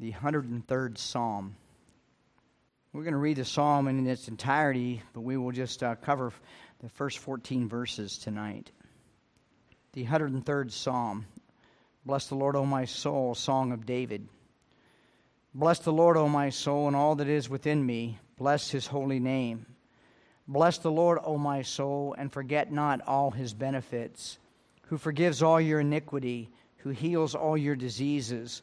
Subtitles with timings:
[0.00, 1.56] the 103rd Psalm.
[2.92, 6.32] We're going to read the psalm in its entirety, but we will just uh, cover
[6.80, 8.70] the first 14 verses tonight.
[9.92, 11.26] The 103rd Psalm.
[12.06, 14.28] Bless the Lord, O my soul, song of David.
[15.52, 18.18] Bless the Lord, O my soul, and all that is within me.
[18.36, 19.66] Bless his holy name.
[20.46, 24.38] Bless the Lord, O my soul, and forget not all his benefits,
[24.82, 28.62] who forgives all your iniquity, who heals all your diseases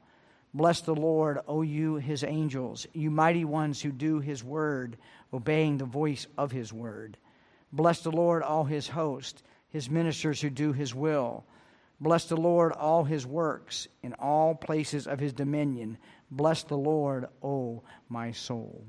[0.53, 4.97] Bless the Lord, O you his angels, you mighty ones who do his word,
[5.33, 7.17] obeying the voice of his word.
[7.71, 11.45] Bless the Lord, all his host, his ministers who do his will.
[12.01, 15.97] Bless the Lord, all his works, in all places of his dominion.
[16.29, 18.83] Bless the Lord, O my soul.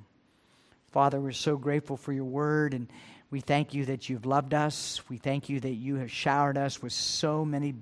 [0.91, 2.89] Father, we're so grateful for your word, and
[3.31, 5.01] we thank you that you've loved us.
[5.09, 7.75] We thank you that you have showered us with so many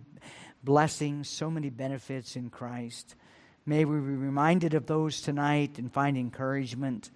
[0.63, 3.15] blessings, so many benefits in Christ.
[3.67, 7.11] May we be reminded of those tonight and find encouragement.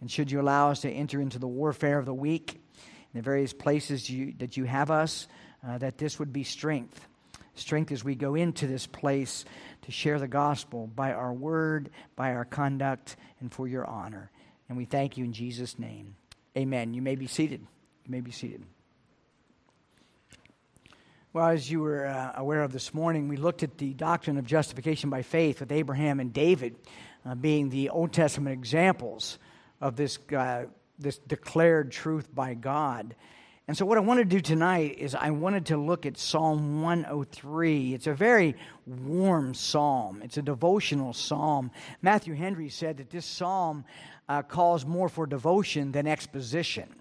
[0.00, 3.22] And should you allow us to enter into the warfare of the week in the
[3.22, 5.28] various places you, that you have us,
[5.66, 7.06] uh, that this would be strength.
[7.54, 9.44] Strength as we go into this place
[9.82, 14.30] to share the gospel by our word, by our conduct, and for your honor.
[14.68, 16.16] And we thank you in Jesus' name.
[16.56, 16.92] Amen.
[16.92, 17.60] You may be seated.
[18.04, 18.62] You may be seated.
[21.36, 24.46] Well, as you were uh, aware of this morning, we looked at the doctrine of
[24.46, 26.76] justification by faith with Abraham and David
[27.26, 29.38] uh, being the Old Testament examples
[29.78, 30.64] of this, uh,
[30.98, 33.14] this declared truth by God.
[33.68, 36.80] And so, what I want to do tonight is I wanted to look at Psalm
[36.80, 37.92] 103.
[37.92, 41.70] It's a very warm psalm, it's a devotional psalm.
[42.00, 43.84] Matthew Henry said that this psalm
[44.26, 46.94] uh, calls more for devotion than exposition.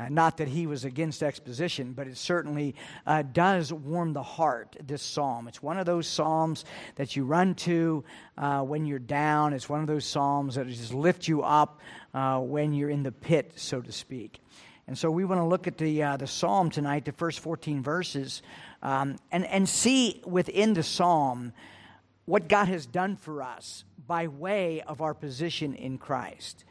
[0.00, 2.74] Uh, not that he was against exposition, but it certainly
[3.06, 5.46] uh, does warm the heart, this psalm.
[5.46, 8.02] It's one of those psalms that you run to
[8.38, 9.52] uh, when you're down.
[9.52, 11.80] It's one of those psalms that just lift you up
[12.14, 14.40] uh, when you're in the pit, so to speak.
[14.86, 17.82] And so we want to look at the, uh, the psalm tonight, the first 14
[17.82, 18.40] verses,
[18.82, 21.52] um, and, and see within the psalm
[22.24, 26.64] what God has done for us by way of our position in Christ.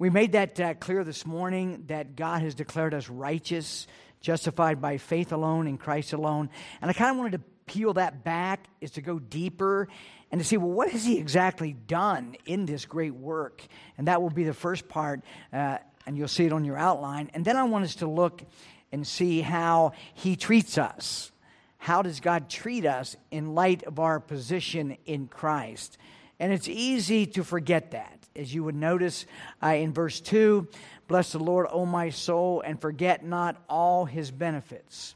[0.00, 3.88] We made that uh, clear this morning that God has declared us righteous,
[4.20, 6.50] justified by faith alone in Christ alone.
[6.80, 9.88] And I kind of wanted to peel that back, is to go deeper
[10.30, 13.66] and to see, well, what has He exactly done in this great work?
[13.96, 15.22] And that will be the first part,
[15.52, 17.32] uh, and you'll see it on your outline.
[17.34, 18.44] And then I want us to look
[18.92, 21.32] and see how He treats us.
[21.76, 25.98] How does God treat us in light of our position in Christ?
[26.38, 29.26] And it's easy to forget that as you would notice
[29.62, 30.66] uh, in verse 2
[31.08, 35.14] Bless the Lord, O my soul, and forget not all his benefits.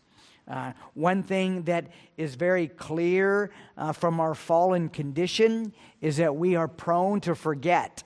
[0.48, 1.86] Uh, one thing that
[2.16, 8.02] is very clear uh, from our fallen condition is that we are prone to forget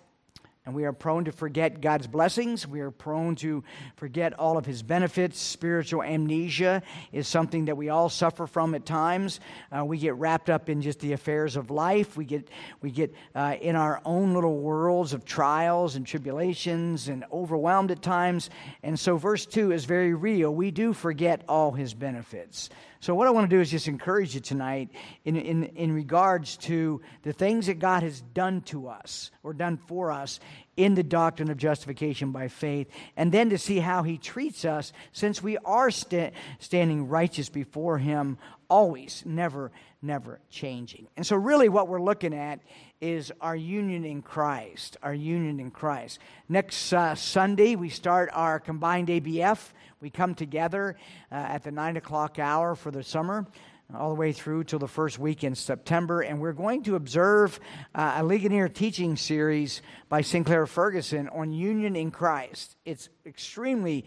[0.66, 2.66] and we are prone to forget God's blessings.
[2.66, 3.62] We are prone to
[3.94, 5.38] forget all of His benefits.
[5.38, 6.82] Spiritual amnesia
[7.12, 9.38] is something that we all suffer from at times.
[9.70, 12.16] Uh, we get wrapped up in just the affairs of life.
[12.16, 12.48] We get,
[12.82, 18.02] we get uh, in our own little worlds of trials and tribulations and overwhelmed at
[18.02, 18.50] times.
[18.82, 20.52] And so, verse 2 is very real.
[20.52, 22.70] We do forget all His benefits.
[23.00, 24.90] So, what I want to do is just encourage you tonight
[25.24, 29.76] in, in, in regards to the things that God has done to us or done
[29.76, 30.40] for us
[30.76, 34.92] in the doctrine of justification by faith, and then to see how he treats us
[35.12, 38.38] since we are sta- standing righteous before him
[38.68, 39.72] always, never,
[40.06, 41.08] never changing.
[41.16, 42.60] And so, really, what we're looking at
[43.00, 44.96] is our union in Christ.
[45.02, 46.18] Our union in Christ.
[46.48, 49.72] Next uh, Sunday, we start our combined ABF.
[50.00, 50.96] We come together
[51.30, 53.46] uh, at the 9 o'clock hour for the summer
[53.94, 56.20] all the way through till the first week in September.
[56.22, 57.60] And we're going to observe
[57.94, 62.76] uh, a Ligonier teaching series by Sinclair Ferguson on union in Christ.
[62.84, 64.04] It's extremely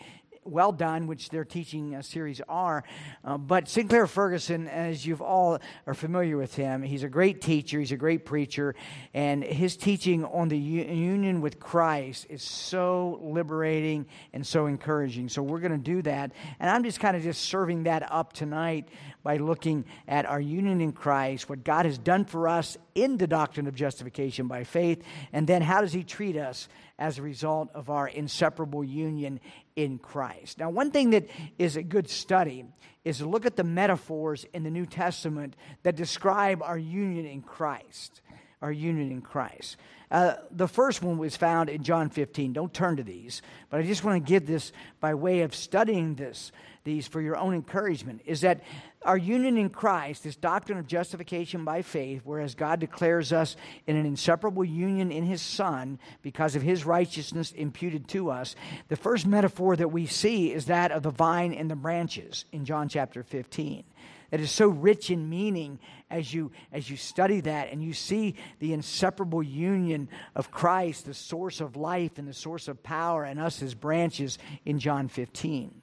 [0.52, 2.84] well done, which their teaching series are.
[3.24, 7.80] Uh, but Sinclair Ferguson, as you've all are familiar with him, he's a great teacher,
[7.80, 8.76] he's a great preacher,
[9.14, 15.30] and his teaching on the union with Christ is so liberating and so encouraging.
[15.30, 18.34] So we're going to do that, and I'm just kind of just serving that up
[18.34, 18.90] tonight
[19.30, 23.28] by looking at our union in Christ, what God has done for us in the
[23.28, 26.68] doctrine of justification by faith, and then how does He treat us
[26.98, 29.40] as a result of our inseparable union
[29.76, 30.58] in Christ.
[30.58, 31.30] Now, one thing that
[31.60, 32.66] is a good study
[33.06, 37.44] is to look at the metaphors in the New Testament that describe our union in
[37.44, 38.22] Christ.
[38.64, 39.78] Our union in Christ.
[40.12, 42.54] Uh, the first one was found in John 15.
[42.54, 46.16] Don't turn to these, but I just want to give this by way of studying
[46.16, 46.52] this
[46.84, 48.62] these for your own encouragement is that
[49.04, 53.56] our union in Christ, this doctrine of justification by faith, whereas God declares us
[53.88, 58.56] in an inseparable union in His Son because of His righteousness imputed to us,
[58.88, 62.66] the first metaphor that we see is that of the vine and the branches in
[62.66, 63.84] John chapter 15
[64.32, 65.80] that is so rich in meaning
[66.10, 71.14] as you as you study that and you see the inseparable union of Christ, the
[71.14, 75.82] source of life and the source of power, and us as branches in John 15.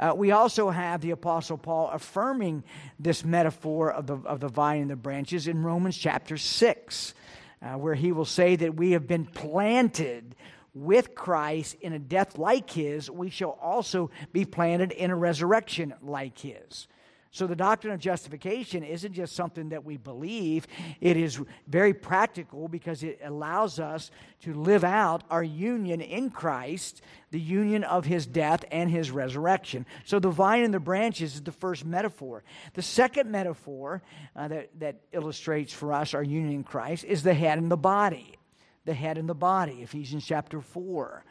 [0.00, 2.62] Uh, we also have the Apostle Paul affirming
[3.00, 7.14] this metaphor of the, of the vine and the branches in Romans chapter 6,
[7.60, 10.36] uh, where he will say that we have been planted
[10.72, 15.94] with Christ in a death like his, we shall also be planted in a resurrection
[16.00, 16.86] like his.
[17.30, 20.66] So the doctrine of justification isn't just something that we believe,
[21.00, 24.10] it is very practical because it allows us
[24.42, 29.84] to live out our union in Christ, the union of his death and his resurrection.
[30.04, 32.44] So the vine and the branches is the first metaphor.
[32.72, 34.02] The second metaphor
[34.34, 37.76] uh, that, that illustrates for us our union in Christ is the head and the
[37.76, 38.36] body.
[38.86, 41.24] The head and the body, Ephesians chapter 4.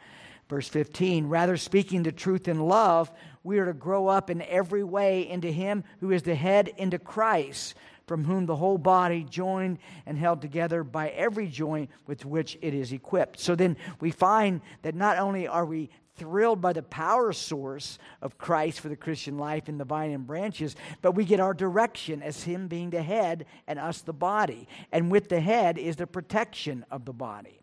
[0.48, 3.10] Verse 15, rather speaking the truth in love,
[3.44, 6.98] we are to grow up in every way into Him who is the head, into
[6.98, 7.74] Christ,
[8.06, 12.72] from whom the whole body, joined and held together by every joint with which it
[12.72, 13.38] is equipped.
[13.38, 18.38] So then we find that not only are we thrilled by the power source of
[18.38, 22.22] Christ for the Christian life in the vine and branches, but we get our direction
[22.22, 24.66] as Him being the head and us the body.
[24.90, 27.57] And with the head is the protection of the body.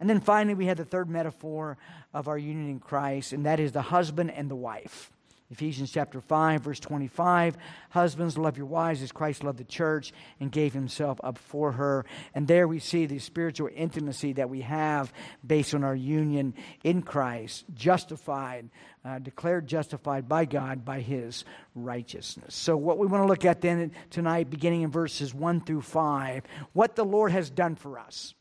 [0.00, 1.76] And then finally, we have the third metaphor
[2.12, 5.12] of our union in Christ, and that is the husband and the wife.
[5.50, 7.56] Ephesians chapter 5, verse 25
[7.90, 12.06] Husbands, love your wives as Christ loved the church and gave himself up for her.
[12.34, 15.12] And there we see the spiritual intimacy that we have
[15.44, 16.54] based on our union
[16.84, 18.70] in Christ, justified,
[19.04, 21.44] uh, declared justified by God by his
[21.74, 22.54] righteousness.
[22.54, 26.44] So, what we want to look at then tonight, beginning in verses 1 through 5,
[26.74, 28.34] what the Lord has done for us.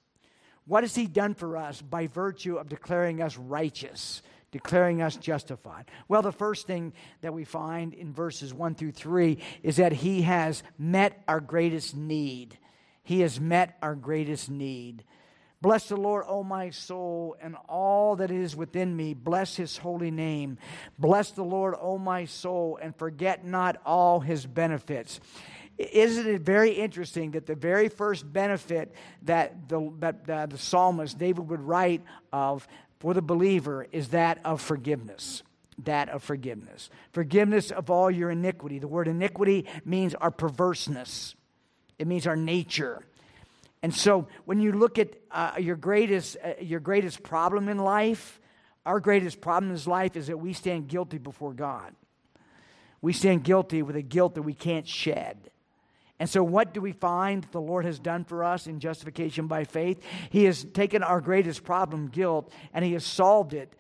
[0.70, 4.22] What has He done for us by virtue of declaring us righteous,
[4.52, 5.86] declaring us justified?
[6.08, 10.22] Well, the first thing that we find in verses 1 through 3 is that He
[10.22, 12.60] has met our greatest need.
[13.02, 15.04] He has met our greatest need.
[15.60, 19.16] Bless the Lord, O my soul, and all that is within me.
[19.16, 20.60] Bless his holy name.
[21.00, 25.20] Bless the Lord, O my soul, and forget not all his benefits
[25.80, 28.94] isn't it very interesting that the very first benefit
[29.24, 32.68] that the, that, uh, the psalmist David would write of
[33.00, 35.42] for the believer is that of forgiveness?
[35.86, 36.90] That of forgiveness.
[37.14, 38.80] Forgiveness of all your iniquity.
[38.80, 41.36] The word iniquity means our perverseness,
[41.98, 43.06] it means our nature.
[43.82, 48.42] And so when you look at uh, your, greatest, uh, your greatest problem in life,
[48.86, 51.96] our greatest problem in life is that we stand guilty before God.
[53.02, 55.50] We stand guilty with a guilt that we can't shed.
[56.20, 59.64] And so, what do we find the Lord has done for us in justification by
[59.64, 60.02] faith?
[60.30, 63.74] He has taken our greatest problem, guilt, and He has solved it,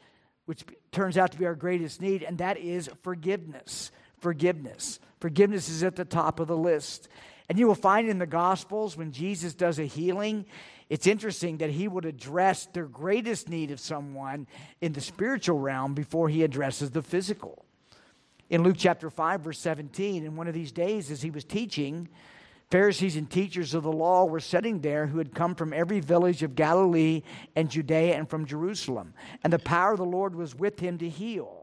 [0.46, 3.92] which turns out to be our greatest need, and that is forgiveness.
[4.20, 5.00] Forgiveness.
[5.20, 7.10] Forgiveness is at the top of the list.
[7.50, 10.46] And you will find in the Gospels when Jesus does a healing,
[10.90, 14.48] it's interesting that he would address the greatest need of someone
[14.82, 17.66] in the spiritual realm before he addresses the physical
[18.50, 20.26] in Luke chapter 5, verse 17.
[20.26, 22.10] In one of these days, as he was teaching,
[22.72, 26.44] Pharisees and teachers of the law were sitting there who had come from every village
[26.44, 27.24] of Galilee
[27.56, 29.14] and Judea and from Jerusalem.
[29.44, 31.59] And the power of the Lord was with him to heal.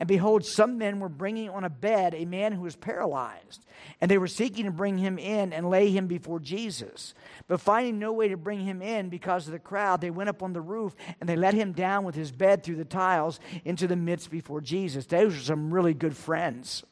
[0.00, 3.64] And behold, some men were bringing on a bed a man who was paralyzed.
[4.00, 7.14] And they were seeking to bring him in and lay him before Jesus.
[7.48, 10.42] But finding no way to bring him in because of the crowd, they went up
[10.42, 13.88] on the roof and they let him down with his bed through the tiles into
[13.88, 15.06] the midst before Jesus.
[15.06, 16.84] Those are some really good friends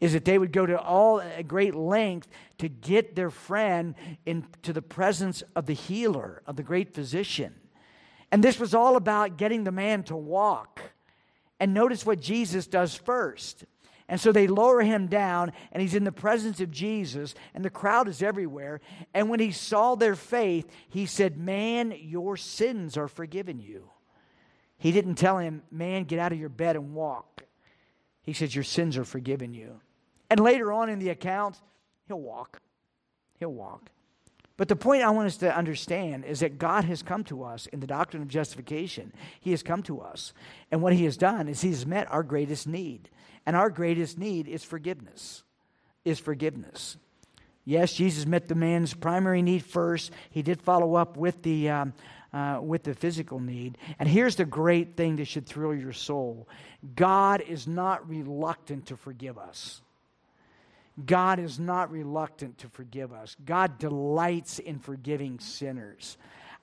[0.00, 3.94] is that they would go to all a great length to get their friend
[4.26, 7.54] into the presence of the healer, of the great physician.
[8.30, 10.80] And this was all about getting the man to walk.
[11.60, 13.64] And notice what Jesus does first.
[14.08, 17.70] And so they lower him down, and he's in the presence of Jesus, and the
[17.70, 18.80] crowd is everywhere.
[19.14, 23.90] And when he saw their faith, he said, Man, your sins are forgiven you.
[24.76, 27.44] He didn't tell him, Man, get out of your bed and walk.
[28.20, 29.80] He says, Your sins are forgiven you.
[30.28, 31.58] And later on in the account,
[32.06, 32.60] he'll walk.
[33.38, 33.88] He'll walk.
[34.56, 37.66] But the point I want us to understand is that God has come to us
[37.66, 39.12] in the doctrine of justification.
[39.40, 40.32] He has come to us.
[40.70, 43.10] And what He has done is He has met our greatest need.
[43.46, 45.42] And our greatest need is forgiveness.
[46.04, 46.96] Is forgiveness.
[47.64, 50.12] Yes, Jesus met the man's primary need first.
[50.30, 51.94] He did follow up with the, um,
[52.32, 53.78] uh, with the physical need.
[53.98, 56.46] And here's the great thing that should thrill your soul
[56.94, 59.80] God is not reluctant to forgive us.
[61.04, 63.36] God is not reluctant to forgive us.
[63.44, 66.16] God delights in forgiving sinners.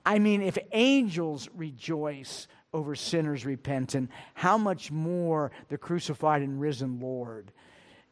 [0.06, 7.00] I mean, if angels rejoice over sinners repentant, how much more the crucified and risen
[7.00, 7.52] Lord?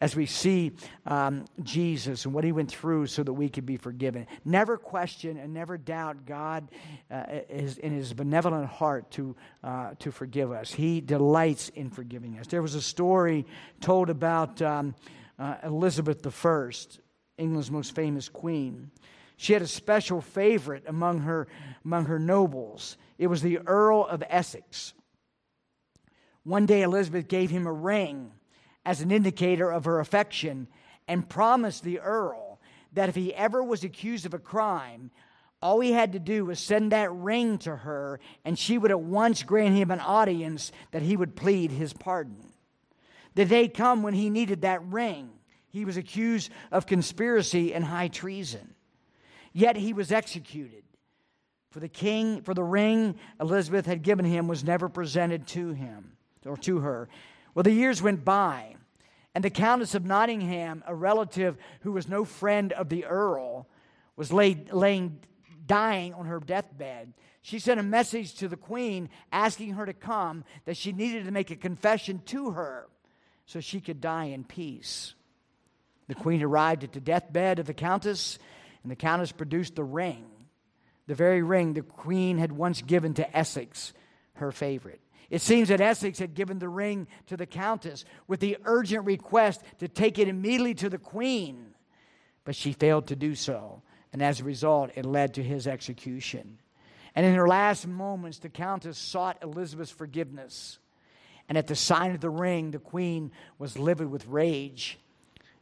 [0.03, 0.73] As we see
[1.05, 4.27] um, Jesus and what he went through so that we could be forgiven.
[4.47, 6.69] Never question and never doubt God
[7.11, 10.73] uh, is in his benevolent heart to, uh, to forgive us.
[10.73, 12.47] He delights in forgiving us.
[12.47, 13.47] There was a story
[13.81, 14.62] told about.
[14.62, 14.95] Um,
[15.40, 16.70] uh, Elizabeth I,
[17.38, 18.90] England's most famous queen.
[19.37, 21.49] She had a special favorite among her,
[21.82, 22.99] among her nobles.
[23.16, 24.92] It was the Earl of Essex.
[26.44, 28.32] One day, Elizabeth gave him a ring
[28.85, 30.68] as an indicator of her affection
[31.09, 32.61] and promised the Earl
[32.92, 35.11] that if he ever was accused of a crime,
[35.62, 39.00] all he had to do was send that ring to her, and she would at
[39.00, 42.50] once grant him an audience that he would plead his pardon.
[43.34, 45.30] The day come when he needed that ring.
[45.68, 48.75] He was accused of conspiracy and high treason.
[49.52, 50.82] Yet he was executed.
[51.70, 56.12] For the king, for the ring Elizabeth had given him was never presented to him
[56.44, 57.08] or to her.
[57.54, 58.75] Well, the years went by,
[59.34, 63.68] and the Countess of Nottingham, a relative who was no friend of the Earl,
[64.16, 65.20] was laid, laying
[65.66, 67.12] dying on her deathbed.
[67.42, 71.30] She sent a message to the queen asking her to come, that she needed to
[71.30, 72.88] make a confession to her
[73.50, 75.14] so she could die in peace.
[76.07, 78.38] The queen arrived at the deathbed of the countess,
[78.85, 80.25] and the countess produced the ring,
[81.09, 83.92] the very ring the queen had once given to Essex,
[84.35, 85.00] her favorite.
[85.30, 89.62] It seems that Essex had given the ring to the countess with the urgent request
[89.80, 91.75] to take it immediately to the queen,
[92.45, 96.61] but she failed to do so, and as a result, it led to his execution.
[97.16, 100.78] And in her last moments, the countess sought Elizabeth's forgiveness.
[101.50, 105.00] And at the sign of the ring, the queen was livid with rage.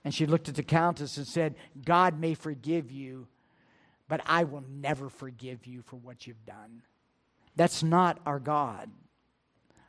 [0.05, 3.27] And she looked at the countess and said, God may forgive you,
[4.07, 6.83] but I will never forgive you for what you've done.
[7.57, 8.91] That's not our God.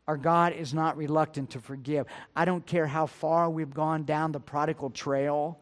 [0.07, 2.05] Our God is not reluctant to forgive.
[2.33, 5.59] I don't care how far we've gone down the prodigal trail.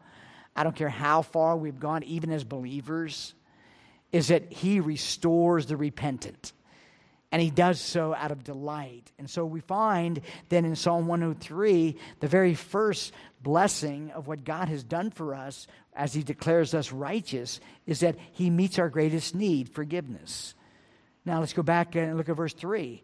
[0.54, 3.34] I don't care how far we've gone, even as believers,
[4.12, 6.52] is that He restores the repentant
[7.30, 9.12] and he does so out of delight.
[9.18, 14.68] And so we find then in Psalm 103, the very first blessing of what God
[14.68, 19.34] has done for us as he declares us righteous is that he meets our greatest
[19.34, 20.54] need forgiveness.
[21.24, 23.02] Now let's go back and look at verse 3.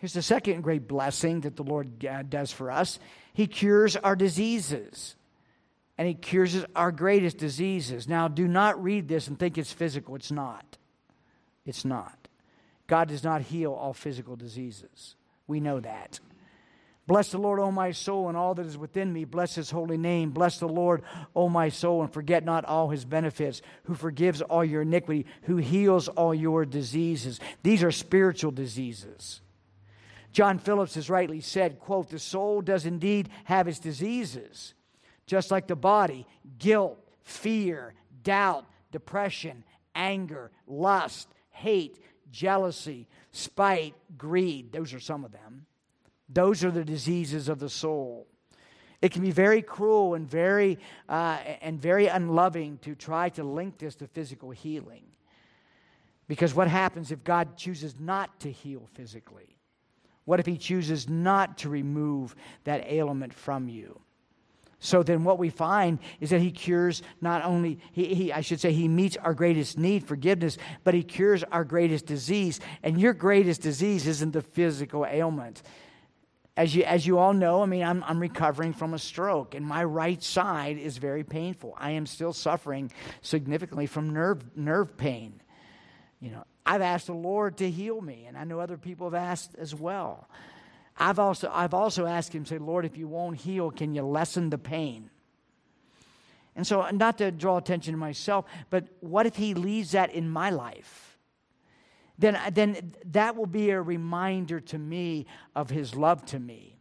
[0.00, 2.98] Here's the second great blessing that the Lord uh, does for us
[3.34, 5.14] He cures our diseases.
[5.96, 8.08] And He cures our greatest diseases.
[8.08, 10.16] Now, do not read this and think it's physical.
[10.16, 10.78] It's not.
[11.64, 12.21] It's not.
[12.92, 15.16] God does not heal all physical diseases.
[15.46, 16.20] We know that.
[17.06, 19.24] Bless the Lord, O my soul, and all that is within me.
[19.24, 20.28] Bless his holy name.
[20.30, 21.00] Bless the Lord,
[21.34, 25.56] O my soul, and forget not all his benefits, who forgives all your iniquity, who
[25.56, 27.40] heals all your diseases.
[27.62, 29.40] These are spiritual diseases.
[30.30, 34.74] John Phillips has rightly said, quote, the soul does indeed have its diseases,
[35.24, 36.26] just like the body,
[36.58, 41.98] guilt, fear, doubt, depression, anger, lust, hate,
[42.32, 44.72] jealousy, spite, greed.
[44.72, 45.66] Those are some of them.
[46.28, 48.26] Those are the diseases of the soul.
[49.00, 53.78] It can be very cruel and very, uh, and very unloving to try to link
[53.78, 55.04] this to physical healing.
[56.28, 59.58] Because what happens if God chooses not to heal physically?
[60.24, 64.00] What if He chooses not to remove that ailment from you?
[64.84, 68.58] So then, what we find is that He cures not only, he, he, I should
[68.58, 72.58] say, He meets our greatest need, forgiveness, but He cures our greatest disease.
[72.82, 75.62] And your greatest disease isn't the physical ailment.
[76.56, 79.64] As you, as you all know, I mean, I'm, I'm recovering from a stroke, and
[79.64, 81.76] my right side is very painful.
[81.78, 85.40] I am still suffering significantly from nerve, nerve pain.
[86.18, 89.14] You know, I've asked the Lord to heal me, and I know other people have
[89.14, 90.26] asked as well.
[90.96, 94.50] I've also, I've also asked him, say, Lord, if you won't heal, can you lessen
[94.50, 95.10] the pain?
[96.54, 100.28] And so, not to draw attention to myself, but what if he leaves that in
[100.28, 101.16] my life?
[102.18, 106.78] Then, then that will be a reminder to me of his love to me.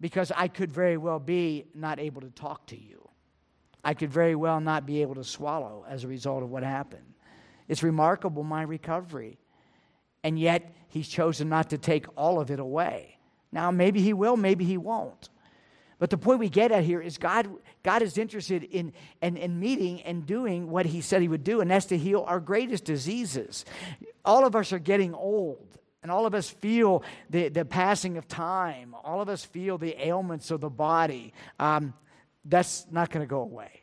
[0.00, 3.08] Because I could very well be not able to talk to you.
[3.84, 7.14] I could very well not be able to swallow as a result of what happened.
[7.68, 9.38] It's remarkable, my recovery.
[10.24, 13.19] And yet, he's chosen not to take all of it away.
[13.52, 15.28] Now, maybe he will, maybe he won't.
[15.98, 17.48] But the point we get at here is God,
[17.82, 21.60] God is interested in, in, in meeting and doing what he said he would do,
[21.60, 23.66] and that's to heal our greatest diseases.
[24.24, 28.26] All of us are getting old, and all of us feel the, the passing of
[28.26, 28.94] time.
[29.04, 31.34] All of us feel the ailments of the body.
[31.58, 31.92] Um,
[32.46, 33.82] that's not going to go away.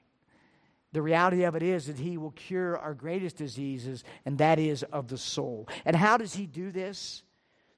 [0.94, 4.82] The reality of it is that He will cure our greatest diseases, and that is
[4.82, 5.70] of the soul.
[5.86, 7.22] And how does He do this?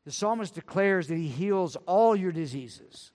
[0.05, 3.11] The psalmist declares that He heals all your diseases.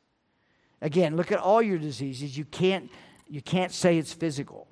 [0.80, 2.36] Again, look at all your diseases.
[2.36, 2.90] You can't,
[3.28, 4.68] you can't say it's physical.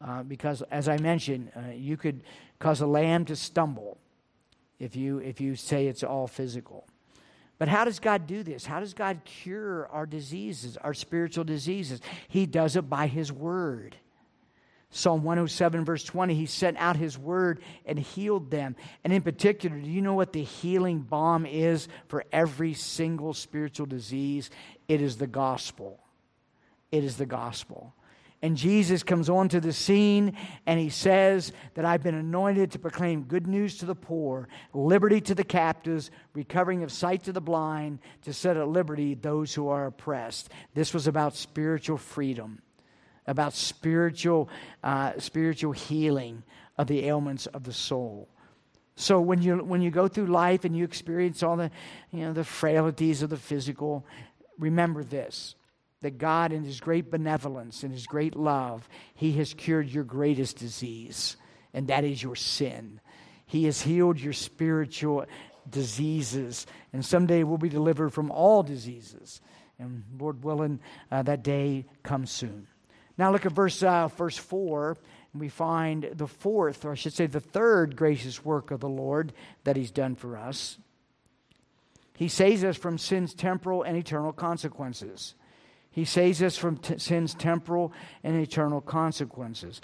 [0.00, 2.24] Uh, because, as I mentioned, uh, you could
[2.58, 3.98] cause a lamb to stumble
[4.78, 6.86] if you, if you say it's all physical.
[7.58, 8.66] But how does God do this?
[8.66, 12.00] How does God cure our diseases, our spiritual diseases?
[12.28, 13.96] He does it by His Word.
[14.96, 18.76] Psalm 107, verse 20, he sent out his word and healed them.
[19.02, 23.86] And in particular, do you know what the healing balm is for every single spiritual
[23.86, 24.50] disease?
[24.86, 25.98] It is the gospel.
[26.92, 27.92] It is the gospel.
[28.40, 33.24] And Jesus comes onto the scene and he says that I've been anointed to proclaim
[33.24, 37.98] good news to the poor, liberty to the captives, recovering of sight to the blind,
[38.22, 40.50] to set at liberty those who are oppressed.
[40.72, 42.62] This was about spiritual freedom
[43.26, 44.48] about spiritual,
[44.82, 46.42] uh, spiritual healing
[46.76, 48.28] of the ailments of the soul.
[48.96, 51.70] So when you when you go through life and you experience all the
[52.12, 54.06] you know the frailties of the physical,
[54.58, 55.56] remember this
[56.02, 60.58] that God in his great benevolence and his great love, he has cured your greatest
[60.58, 61.38] disease,
[61.72, 63.00] and that is your sin.
[63.46, 65.24] He has healed your spiritual
[65.68, 69.40] diseases, and someday we'll be delivered from all diseases.
[69.78, 70.78] And Lord willing,
[71.10, 72.68] uh, that day comes soon.
[73.16, 74.96] Now look at verse, uh, verse 4,
[75.32, 78.88] and we find the fourth, or I should say the third gracious work of the
[78.88, 79.32] Lord
[79.64, 80.78] that He's done for us.
[82.16, 85.34] He saves us from sin's temporal and eternal consequences.
[85.90, 89.80] He saves us from t- sin's temporal and eternal consequences.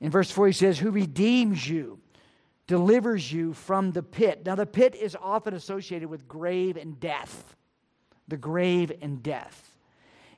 [0.00, 1.98] In verse 4, he says, Who redeems you,
[2.66, 4.42] delivers you from the pit.
[4.44, 7.56] Now, the pit is often associated with grave and death.
[8.28, 9.76] The grave and death.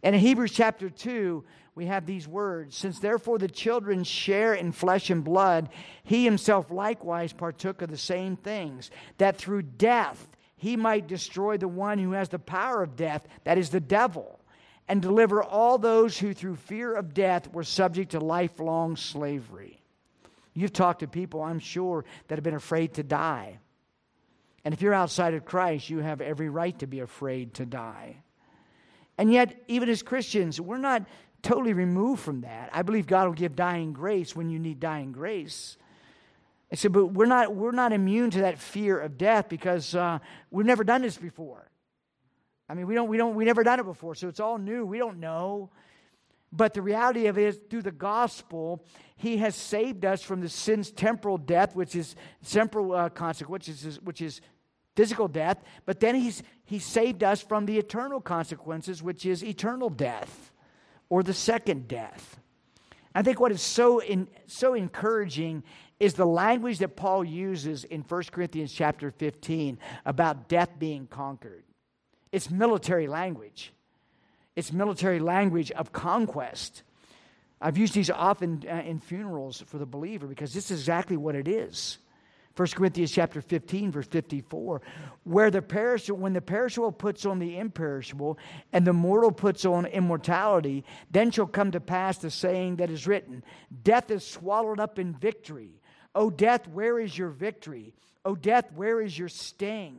[0.02, 1.44] And in Hebrews chapter 2,
[1.76, 5.68] we have these words Since therefore the children share in flesh and blood,
[6.02, 11.68] he himself likewise partook of the same things, that through death he might destroy the
[11.68, 14.40] one who has the power of death, that is the devil,
[14.88, 19.82] and deliver all those who through fear of death were subject to lifelong slavery.
[20.54, 23.58] You've talked to people, I'm sure, that have been afraid to die.
[24.64, 28.16] And if you're outside of Christ, you have every right to be afraid to die.
[29.18, 31.04] And yet, even as Christians, we're not
[31.42, 32.70] totally removed from that.
[32.72, 35.76] I believe God will give dying grace when you need dying grace.
[36.70, 40.18] I said, but we're not, we're not immune to that fear of death because uh,
[40.50, 41.70] we've never done this before.
[42.68, 44.84] I mean, we don't, we don't, we never done it before, so it's all new.
[44.84, 45.70] We don't know.
[46.50, 48.84] But the reality of it is, through the gospel,
[49.16, 52.16] He has saved us from the sin's temporal death, which is
[52.48, 54.40] temporal uh, consequence, which is, which is
[54.96, 55.62] physical death.
[55.84, 60.50] But then He's He saved us from the eternal consequences, which is eternal death
[61.08, 62.38] or the second death.
[63.14, 65.62] I think what is so, in, so encouraging
[65.98, 71.64] is the language that Paul uses in 1 Corinthians chapter 15 about death being conquered.
[72.32, 73.72] It's military language,
[74.54, 76.82] it's military language of conquest.
[77.58, 81.34] I've used these often uh, in funerals for the believer because this is exactly what
[81.34, 81.96] it is.
[82.56, 84.80] 1 Corinthians chapter 15, verse 54,
[85.24, 88.38] where the perishable, when the perishable puts on the imperishable,
[88.72, 93.06] and the mortal puts on immortality, then shall come to pass the saying that is
[93.06, 93.44] written
[93.82, 95.82] Death is swallowed up in victory.
[96.14, 97.94] O death, where is your victory?
[98.24, 99.98] O death, where is your sting?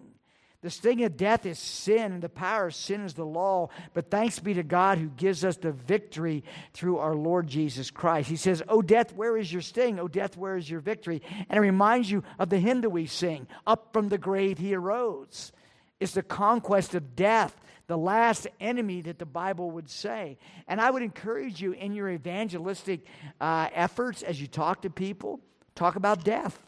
[0.63, 3.69] The sting of death is sin, and the power of sin is the law.
[3.93, 6.43] But thanks be to God who gives us the victory
[6.73, 8.27] through our Lord Jesus Christ.
[8.27, 9.99] He says, Oh, death, where is your sting?
[9.99, 11.21] Oh, death, where is your victory?
[11.47, 14.73] And it reminds you of the hymn that we sing Up from the grave he
[14.73, 15.51] arose.
[15.99, 20.39] It's the conquest of death, the last enemy that the Bible would say.
[20.67, 23.05] And I would encourage you in your evangelistic
[23.39, 25.39] uh, efforts as you talk to people,
[25.75, 26.59] talk about death.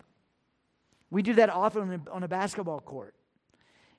[1.09, 3.15] We do that often on a basketball court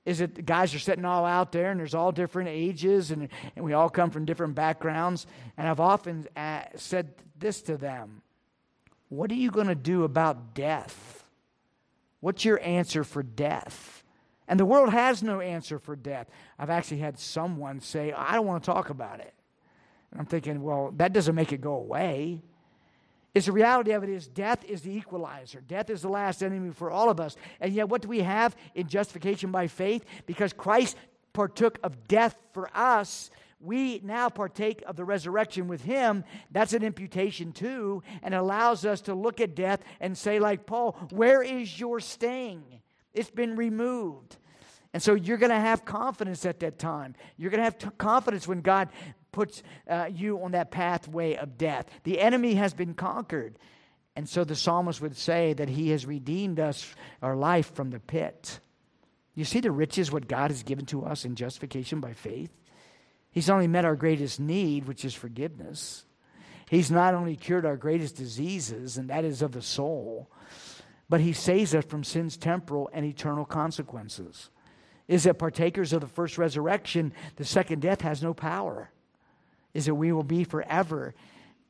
[0.04, 3.28] is that the guys are sitting all out there and there's all different ages and,
[3.54, 5.26] and we all come from different backgrounds.
[5.56, 8.22] And I've often uh, said this to them
[9.08, 11.24] What are you going to do about death?
[12.20, 14.04] What's your answer for death?
[14.46, 16.28] And the world has no answer for death.
[16.58, 19.32] I've actually had someone say, I don't want to talk about it.
[20.10, 22.42] And I'm thinking, well, that doesn't make it go away.
[23.34, 25.60] It's the reality of it is death is the equalizer.
[25.60, 27.36] Death is the last enemy for all of us.
[27.60, 30.04] And yet, what do we have in justification by faith?
[30.26, 30.96] Because Christ
[31.32, 36.24] partook of death for us, we now partake of the resurrection with him.
[36.50, 40.92] That's an imputation too, and allows us to look at death and say, like Paul,
[41.10, 42.64] where is your sting?
[43.12, 44.36] It's been removed.
[44.92, 47.14] And so you're going to have confidence at that time.
[47.36, 48.88] You're going to have t- confidence when God
[49.32, 51.86] puts uh, you on that pathway of death.
[52.04, 53.58] The enemy has been conquered.
[54.16, 58.00] And so the psalmist would say that he has redeemed us, our life, from the
[58.00, 58.60] pit.
[59.34, 62.50] You see the riches, what God has given to us in justification by faith?
[63.30, 66.04] He's only met our greatest need, which is forgiveness.
[66.68, 70.30] He's not only cured our greatest diseases, and that is of the soul,
[71.08, 74.50] but He saves us from sin's temporal and eternal consequences
[75.10, 78.92] is that partakers of the first resurrection, the second death has no power.
[79.74, 81.14] Is that we will be forever,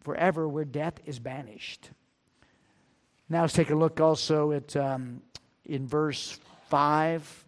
[0.00, 1.90] forever where death is banished.
[3.28, 5.22] Now let's take a look also at um,
[5.64, 7.46] in verse 5,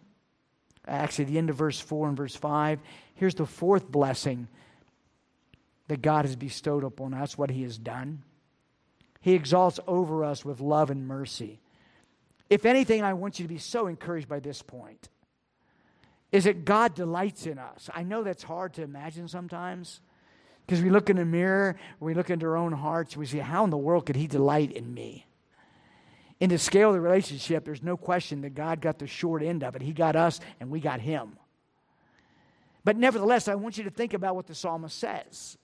[0.87, 2.79] actually the end of verse 4 and verse 5.
[3.15, 4.47] Here's the fourth blessing
[5.87, 8.23] that God has bestowed upon us, what He has done.
[9.19, 11.61] He exalts over us with love and mercy.
[12.49, 15.09] If anything, I want you to be so encouraged by this point
[16.31, 17.89] is that God delights in us.
[17.93, 20.01] I know that's hard to imagine sometimes
[20.65, 23.63] because we look in the mirror, we look into our own hearts, we see, how
[23.63, 25.25] in the world could He delight in me?
[26.39, 29.63] In the scale of the relationship, there's no question that God got the short end
[29.63, 29.81] of it.
[29.81, 31.37] He got us, and we got Him.
[32.83, 35.57] But nevertheless, I want you to think about what the psalmist says.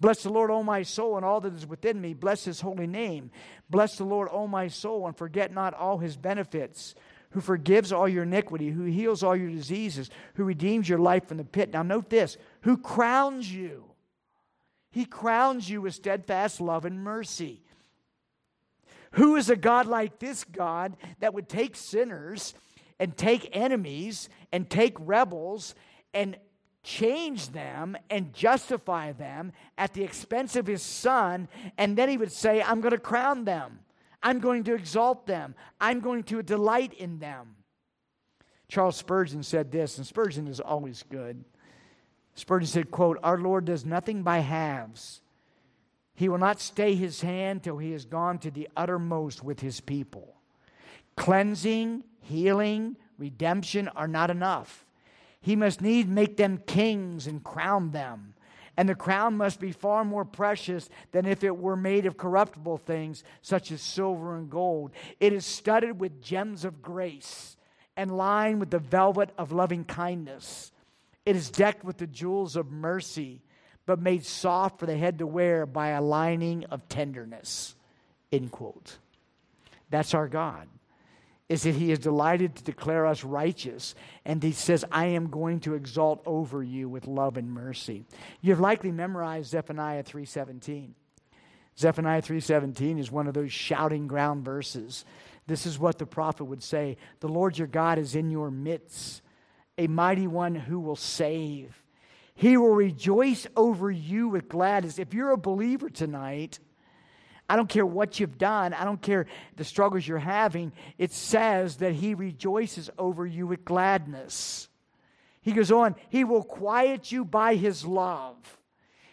[0.00, 2.14] Bless the Lord, O my soul, and all that is within me.
[2.14, 3.30] Bless his holy name.
[3.68, 6.94] Bless the Lord, O my soul, and forget not all his benefits
[7.30, 11.36] who forgives all your iniquity, who heals all your diseases, who redeems your life from
[11.36, 11.70] the pit.
[11.72, 13.84] Now, note this who crowns you.
[14.90, 17.62] He crowns you with steadfast love and mercy.
[19.12, 22.54] Who is a God like this God that would take sinners
[22.98, 25.74] and take enemies and take rebels
[26.14, 26.36] and
[26.82, 31.48] change them and justify them at the expense of his son?
[31.76, 33.80] And then he would say, I'm going to crown them.
[34.22, 35.54] I'm going to exalt them.
[35.80, 37.56] I'm going to delight in them.
[38.68, 41.44] Charles Spurgeon said this, and Spurgeon is always good.
[42.34, 45.20] Spurgeon said, quote, Our Lord does nothing by halves.
[46.14, 49.80] He will not stay his hand till he has gone to the uttermost with his
[49.80, 50.34] people.
[51.16, 54.86] Cleansing, healing, redemption are not enough.
[55.40, 58.34] He must need make them kings and crown them
[58.80, 62.78] and the crown must be far more precious than if it were made of corruptible
[62.78, 64.92] things, such as silver and gold.
[65.20, 67.58] It is studded with gems of grace
[67.94, 70.72] and lined with the velvet of loving kindness.
[71.26, 73.42] It is decked with the jewels of mercy,
[73.86, 77.74] but made soft for the head to wear by a lining of tenderness.
[78.32, 78.98] End quote.
[79.90, 80.68] That's our God
[81.50, 83.96] is that he is delighted to declare us righteous.
[84.24, 88.04] And he says, I am going to exalt over you with love and mercy.
[88.40, 90.90] You've likely memorized Zephaniah 3.17.
[91.76, 95.04] Zephaniah 3.17 is one of those shouting ground verses.
[95.48, 96.96] This is what the prophet would say.
[97.18, 99.20] The Lord your God is in your midst,
[99.78, 101.82] a mighty one who will save.
[102.34, 104.98] He will rejoice over you with gladness.
[104.98, 106.58] If you're a believer tonight,
[107.48, 108.72] I don't care what you've done.
[108.72, 110.72] I don't care the struggles you're having.
[110.98, 114.68] It says that he rejoices over you with gladness.
[115.42, 118.36] He goes on, he will quiet you by his love.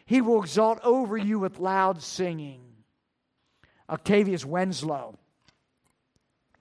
[0.05, 2.61] He will exalt over you with loud singing.
[3.89, 5.17] Octavius Winslow,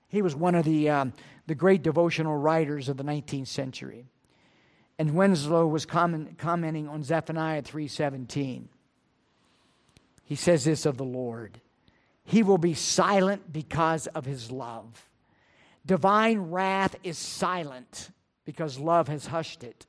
[0.09, 1.13] He was one of the, um,
[1.47, 4.07] the great devotional writers of the 19th century.
[4.99, 8.69] And Winslow was comment, commenting on Zephaniah 3:17.
[10.25, 11.61] He says this of the Lord.
[12.25, 15.09] He will be silent because of his love.
[15.85, 18.11] Divine wrath is silent
[18.45, 19.87] because love has hushed it.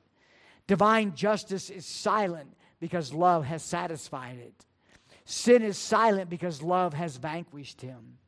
[0.68, 4.66] Divine justice is silent because love has satisfied it.
[5.24, 8.18] Sin is silent because love has vanquished him.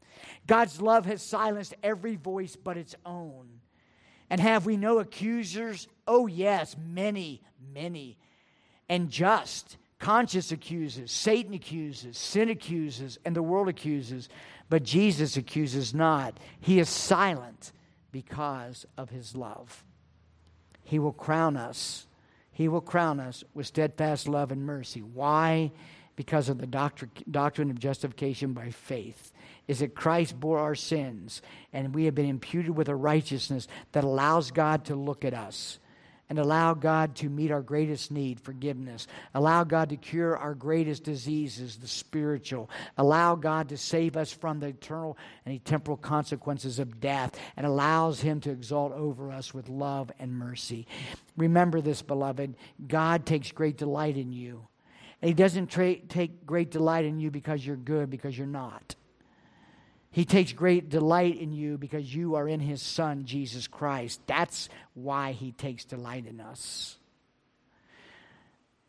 [0.46, 3.48] God's love has silenced every voice but its own.
[4.28, 5.88] And have we no accusers?
[6.06, 8.18] Oh, yes, many, many.
[8.88, 14.28] And just, conscience accuses, Satan accuses, sin accuses, and the world accuses.
[14.68, 16.38] But Jesus accuses not.
[16.60, 17.72] He is silent
[18.12, 19.84] because of his love.
[20.82, 22.06] He will crown us.
[22.52, 25.02] He will crown us with steadfast love and mercy.
[25.02, 25.72] Why?
[26.14, 29.32] Because of the doctrine of justification by faith.
[29.70, 34.02] Is that Christ bore our sins, and we have been imputed with a righteousness that
[34.02, 35.78] allows God to look at us
[36.28, 39.06] and allow God to meet our greatest need, forgiveness.
[39.32, 42.68] Allow God to cure our greatest diseases, the spiritual.
[42.98, 48.20] Allow God to save us from the eternal and temporal consequences of death, and allows
[48.20, 50.88] Him to exalt over us with love and mercy.
[51.36, 52.56] Remember this, beloved
[52.88, 54.66] God takes great delight in you.
[55.22, 58.96] And He doesn't tra- take great delight in you because you're good, because you're not.
[60.10, 64.20] He takes great delight in you because you are in his Son, Jesus Christ.
[64.26, 66.96] That's why he takes delight in us.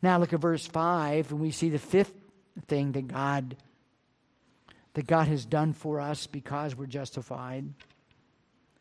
[0.02, 2.14] Now look at verse 5, and we see the fifth
[2.68, 3.56] thing that God
[4.94, 7.66] that God has done for us because we're justified.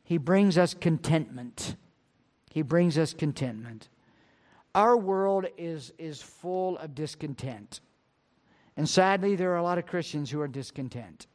[0.03, 1.77] He brings us contentment.
[2.51, 3.89] He brings us contentment.
[4.75, 7.81] Our world is, is full of discontent.
[8.77, 11.27] And sadly, there are a lot of Christians who are discontent.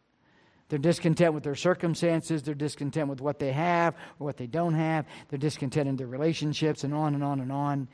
[0.69, 2.41] They're discontent with their circumstances.
[2.41, 5.05] They're discontent with what they have or what they don't have.
[5.29, 7.87] They're discontent in their relationships and on and on and on.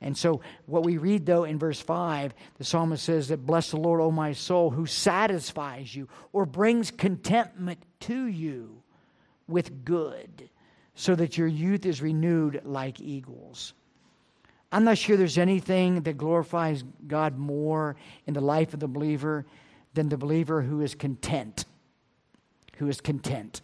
[0.00, 3.76] And so, what we read though in verse 5, the psalmist says that, Bless the
[3.76, 8.82] Lord, O my soul, who satisfies you or brings contentment to you
[9.46, 10.48] with good,
[10.94, 13.74] so that your youth is renewed like eagles.
[14.72, 19.46] I'm not sure there's anything that glorifies God more in the life of the believer
[19.92, 21.64] than the believer who is content
[22.78, 23.62] who is content.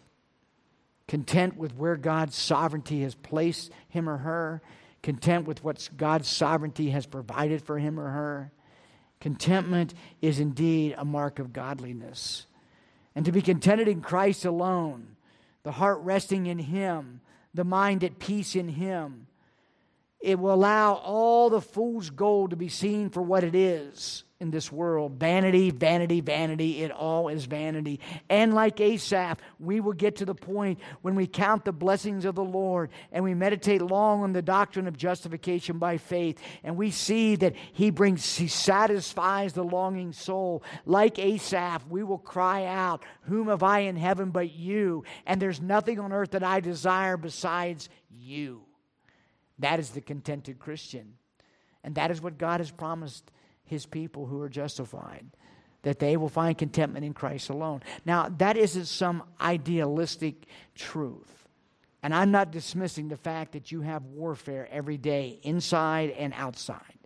[1.09, 4.63] Content with where God's sovereignty has placed him or her,
[5.03, 8.53] content with what God's sovereignty has provided for him or her.
[9.21, 9.93] Contentment
[10.23, 12.47] is indeed a mark of godliness.
[13.15, 15.17] And to be contented in Christ alone,
[15.63, 17.21] the heart resting in Him,
[17.53, 19.27] the mind at peace in Him,
[20.21, 24.51] it will allow all the fool's gold to be seen for what it is in
[24.51, 25.21] this world.
[25.21, 26.83] Vanity, vanity, vanity.
[26.83, 28.01] It all is vanity.
[28.31, 32.35] And like Asaph, we will get to the point when we count the blessings of
[32.35, 36.41] the Lord and we meditate long on the doctrine of justification by faith.
[36.65, 40.65] And we see that He brings, He satisfies the longing soul.
[40.87, 45.05] Like Asaph, we will cry out, Whom have I in heaven but you?
[45.27, 48.63] And there's nothing on earth that I desire besides you.
[49.59, 51.17] That is the contented Christian.
[51.85, 53.31] And that is what God has promised
[53.71, 55.25] his people who are justified,
[55.83, 57.83] that they will find contentment in Christ alone.
[58.05, 61.49] Now, that isn't some idealistic truth.
[62.03, 66.99] And I'm not dismissing the fact that you have warfare every day, inside and outside.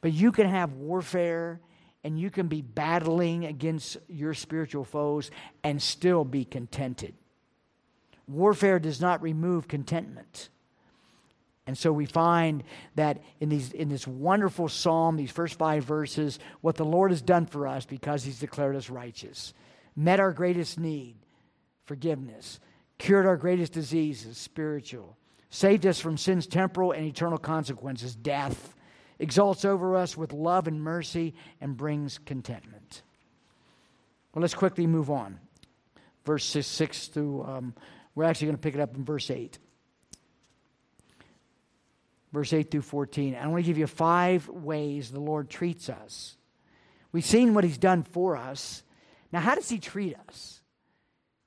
[0.00, 1.60] But you can have warfare
[2.02, 5.30] and you can be battling against your spiritual foes
[5.62, 7.14] and still be contented.
[8.28, 10.48] Warfare does not remove contentment.
[11.66, 12.62] And so we find
[12.94, 17.20] that in, these, in this wonderful psalm, these first five verses, what the Lord has
[17.20, 19.52] done for us because He's declared us righteous,
[19.96, 21.16] met our greatest need,
[21.84, 22.60] forgiveness,
[22.98, 25.16] cured our greatest diseases, spiritual,
[25.50, 28.74] saved us from sin's temporal and eternal consequences, death,
[29.18, 33.02] exalts over us with love and mercy, and brings contentment.
[34.32, 35.40] Well, let's quickly move on.
[36.24, 37.74] Verse 6, 6 through, um,
[38.14, 39.58] we're actually going to pick it up in verse 8
[42.36, 43.34] verse 8 through 14.
[43.34, 46.36] I want to give you five ways the Lord treats us.
[47.10, 48.82] We've seen what He's done for us.
[49.32, 50.60] Now, how does He treat us?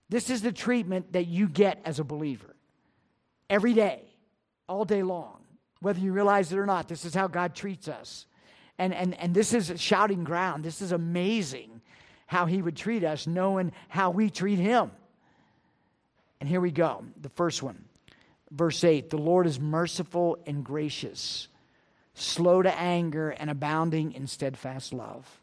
[0.10, 2.56] This is the treatment that you get as a believer
[3.52, 4.02] every day,
[4.68, 5.44] all day long,
[5.80, 6.88] whether you realize it or not.
[6.88, 8.26] This is how God treats us.
[8.80, 10.66] And, and, and this is shouting ground.
[10.66, 11.82] This is amazing
[12.26, 14.90] how He would treat us, knowing how we treat Him.
[16.40, 17.06] And here we go.
[17.22, 17.89] The first one
[18.52, 21.48] Verse 8 The Lord is merciful and gracious,
[22.14, 25.42] slow to anger, and abounding in steadfast love.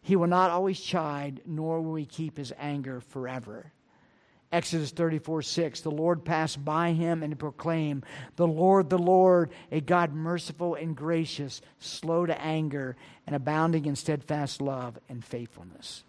[0.00, 3.72] He will not always chide, nor will he keep his anger forever.
[4.50, 5.80] Exodus 34 6.
[5.82, 10.96] The Lord passed by him and proclaimed, The Lord, the Lord, a God merciful and
[10.96, 12.96] gracious, slow to anger,
[13.26, 16.04] and abounding in steadfast love and faithfulness.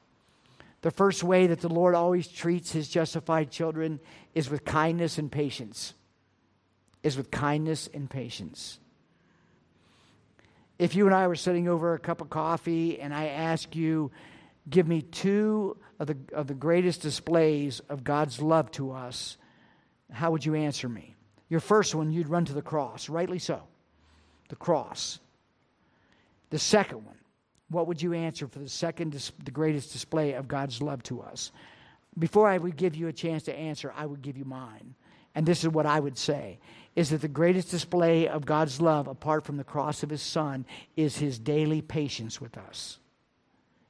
[0.81, 3.99] The first way that the Lord always treats his justified children
[4.33, 5.93] is with kindness and patience.
[7.01, 8.79] Is with kindness and patience.
[10.77, 14.11] If you and I were sitting over a cup of coffee and I ask you,
[14.69, 19.37] give me two of the, of the greatest displays of God's love to us,
[20.11, 21.15] how would you answer me?
[21.49, 23.61] Your first one, you'd run to the cross, rightly so.
[24.49, 25.19] The cross.
[26.49, 27.17] The second one,
[27.69, 31.51] what would you answer for the second, the greatest display of God's love to us?
[32.17, 34.95] Before I would give you a chance to answer, I would give you mine.
[35.35, 36.59] And this is what I would say
[36.95, 40.65] is that the greatest display of God's love, apart from the cross of his son,
[40.97, 42.97] is his daily patience with us.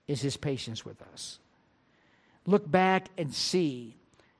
[0.07, 1.39] Is his patience with us.
[2.45, 3.95] Look back and see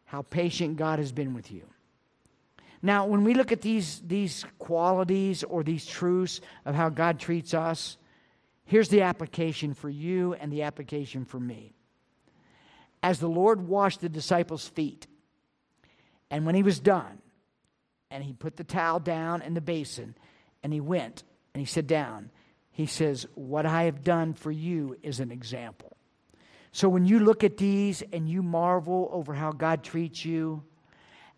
[0.06, 1.64] how patient God has been with you.
[2.82, 7.54] Now, when we look at these, these qualities or these truths of how God treats
[7.54, 7.98] us,
[8.70, 11.74] Here's the application for you and the application for me.
[13.02, 15.08] As the Lord washed the disciples' feet,
[16.32, 17.20] and when he was done,
[18.12, 20.16] and he put the towel down in the basin,
[20.64, 22.32] and he went and he sat down,
[22.72, 25.96] he says, What I have done for you is an example.
[26.72, 30.64] So when you look at these and you marvel over how God treats you,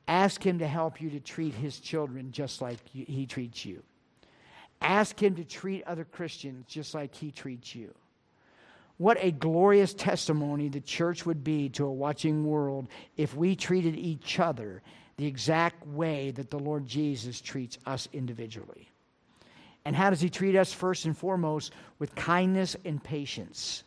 [0.08, 3.82] ask him to help you to treat his children just like he treats you.
[4.82, 7.94] Ask him to treat other Christians just like he treats you.
[9.02, 12.88] What a glorious testimony the church would be to a watching world
[13.18, 14.84] if we treated each other
[15.18, 18.92] the exact way that the Lord Jesus treats us individually.
[19.86, 20.72] And how does he treat us?
[20.72, 23.84] First and foremost, with kindness and patience.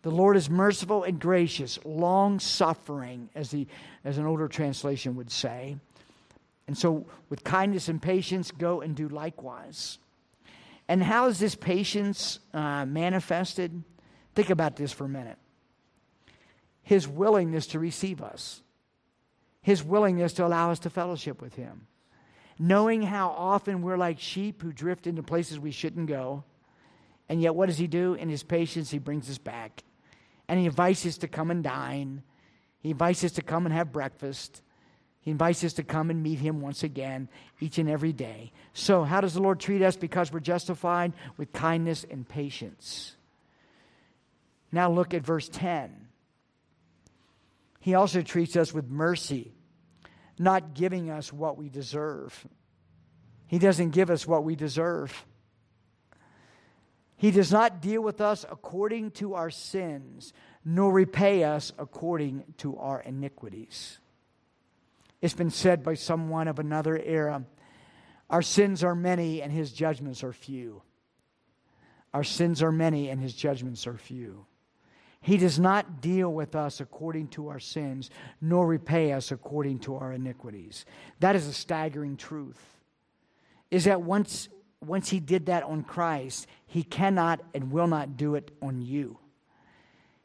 [0.00, 3.66] The Lord is merciful and gracious, long suffering, as, the,
[4.02, 5.76] as an older translation would say.
[6.66, 9.98] And so, with kindness and patience, go and do likewise.
[10.88, 13.82] And how is this patience uh, manifested?
[14.38, 15.36] Think about this for a minute.
[16.84, 18.62] His willingness to receive us,
[19.62, 21.88] His willingness to allow us to fellowship with Him.
[22.56, 26.44] Knowing how often we're like sheep who drift into places we shouldn't go.
[27.28, 28.14] And yet, what does He do?
[28.14, 29.82] In His patience, He brings us back.
[30.46, 32.22] And He invites us to come and dine,
[32.78, 34.62] He invites us to come and have breakfast.
[35.20, 38.52] He invites us to come and meet Him once again each and every day.
[38.72, 39.96] So, how does the Lord treat us?
[39.96, 43.16] Because we're justified with kindness and patience.
[44.70, 46.08] Now, look at verse 10.
[47.80, 49.54] He also treats us with mercy,
[50.38, 52.46] not giving us what we deserve.
[53.46, 55.24] He doesn't give us what we deserve.
[57.16, 60.32] He does not deal with us according to our sins,
[60.64, 63.98] nor repay us according to our iniquities.
[65.20, 67.44] It's been said by someone of another era
[68.30, 70.82] Our sins are many and his judgments are few.
[72.12, 74.46] Our sins are many and his judgments are few.
[75.20, 79.96] He does not deal with us according to our sins, nor repay us according to
[79.96, 80.84] our iniquities.
[81.20, 82.62] That is a staggering truth.
[83.70, 84.48] Is that once,
[84.80, 89.18] once he did that on Christ, he cannot and will not do it on you.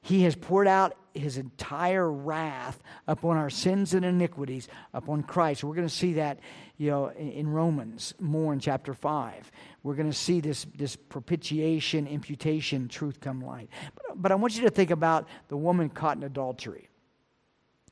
[0.01, 5.63] He has poured out his entire wrath upon our sins and iniquities upon Christ.
[5.63, 6.39] We're going to see that,
[6.77, 9.51] you know, in Romans more in chapter 5.
[9.83, 13.69] We're going to see this, this propitiation, imputation truth come light.
[13.95, 16.87] But, but I want you to think about the woman caught in adultery.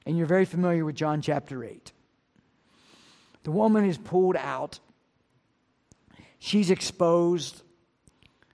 [0.06, 1.92] And you're very familiar with John chapter 8.
[3.44, 4.80] The woman is pulled out.
[6.40, 7.62] She's exposed.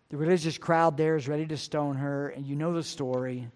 [0.10, 3.48] The religious crowd there is ready to stone her, and you know the story.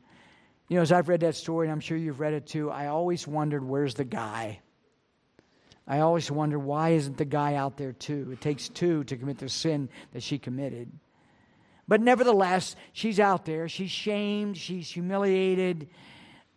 [0.67, 2.87] You know, as I've read that story, and I'm sure you've read it too, I
[2.87, 4.59] always wondered where's the guy?
[5.91, 8.29] I always wonder why isn't the guy out there too?
[8.31, 10.89] It takes two to commit the sin that she committed.
[11.85, 13.67] But nevertheless, she's out there.
[13.67, 15.89] She's shamed, she's humiliated.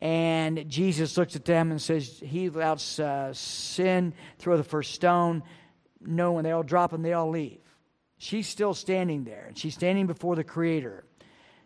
[0.01, 5.43] And Jesus looks at them and says, He without uh, sin, throw the first stone.
[6.01, 7.59] No, when they all drop them, they all leave.
[8.19, 11.05] She's still standing there, and she's standing before the Creator.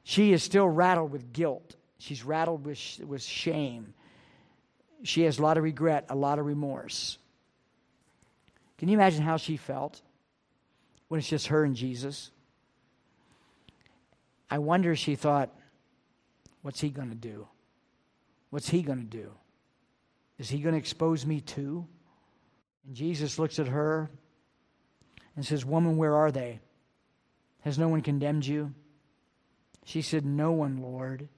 [0.04, 1.76] She is still rattled with guilt.
[1.98, 3.92] She's rattled with, with shame.
[5.02, 7.18] She has a lot of regret, a lot of remorse.
[8.78, 10.00] Can you imagine how she felt
[11.08, 12.30] when it's just her and Jesus?
[14.50, 15.50] I wonder she thought,
[16.62, 17.46] what's he going to do?
[18.50, 19.30] What's he going to do?
[20.38, 21.86] Is he going to expose me too?
[22.86, 24.08] And Jesus looks at her
[25.36, 26.60] and says, Woman, where are they?
[27.62, 28.72] Has no one condemned you?
[29.84, 31.28] She said, No one, Lord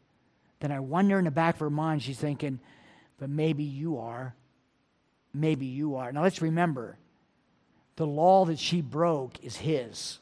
[0.60, 2.60] then I wonder in the back of her mind, she's thinking,
[3.18, 4.34] but maybe you are.
[5.32, 6.12] Maybe you are.
[6.12, 6.98] Now let's remember
[7.96, 10.18] the law that she broke is his.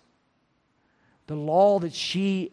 [1.26, 2.52] The law that she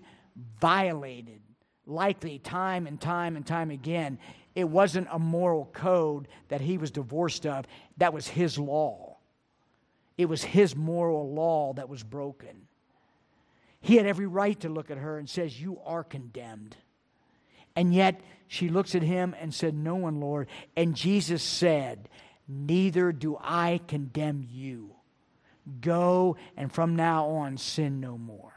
[0.60, 1.42] violated,
[1.86, 4.20] likely time and time and time again,
[4.54, 7.66] it wasn't a moral code that he was divorced of.
[7.98, 9.18] That was his law.
[10.18, 12.68] It was his moral law that was broken.
[13.82, 16.78] He had every right to look at her and says, "You are condemned."
[17.76, 22.10] And yet she looks at him and said, "No one, Lord." And Jesus said,
[22.48, 24.95] "Neither do I condemn you.
[25.82, 28.54] Go and from now on sin no more."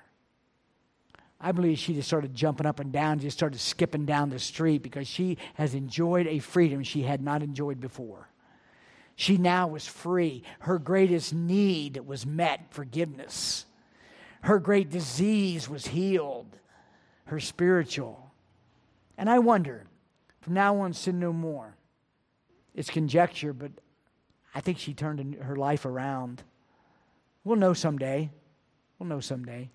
[1.41, 4.83] I believe she just started jumping up and down, just started skipping down the street
[4.83, 8.29] because she has enjoyed a freedom she had not enjoyed before.
[9.15, 10.43] She now was free.
[10.61, 13.67] Her greatest need was met forgiveness.
[14.43, 16.59] Her great disease was healed,
[17.27, 18.33] her spiritual.
[19.17, 19.87] And I wonder,
[20.41, 21.77] from now on, sin no more.
[22.75, 23.73] It's conjecture, but
[24.55, 26.43] I think she turned her life around.
[27.45, 28.31] We'll know someday.
[28.99, 29.71] We'll know someday.